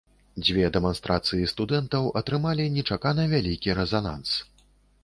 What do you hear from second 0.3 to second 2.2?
Дзве дэманстрацыі студэнтаў